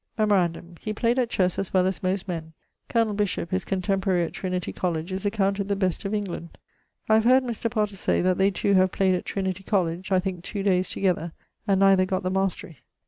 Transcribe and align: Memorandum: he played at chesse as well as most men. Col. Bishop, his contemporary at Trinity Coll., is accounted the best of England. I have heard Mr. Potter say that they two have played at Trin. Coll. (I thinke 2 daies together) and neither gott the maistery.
Memorandum: 0.17 0.77
he 0.81 0.93
played 0.95 1.19
at 1.19 1.29
chesse 1.29 1.59
as 1.59 1.75
well 1.75 1.85
as 1.85 2.01
most 2.01 2.27
men. 2.27 2.53
Col. 2.89 3.13
Bishop, 3.13 3.51
his 3.51 3.63
contemporary 3.63 4.23
at 4.23 4.33
Trinity 4.33 4.73
Coll., 4.73 4.97
is 4.97 5.27
accounted 5.27 5.67
the 5.67 5.75
best 5.75 6.05
of 6.05 6.13
England. 6.15 6.57
I 7.07 7.13
have 7.13 7.23
heard 7.23 7.43
Mr. 7.43 7.69
Potter 7.69 7.95
say 7.95 8.19
that 8.19 8.39
they 8.39 8.49
two 8.49 8.73
have 8.73 8.91
played 8.91 9.13
at 9.13 9.25
Trin. 9.25 9.53
Coll. 9.67 10.01
(I 10.09 10.19
thinke 10.19 10.41
2 10.43 10.63
daies 10.63 10.89
together) 10.89 11.33
and 11.67 11.79
neither 11.81 12.07
gott 12.07 12.23
the 12.23 12.31
maistery. 12.31 12.77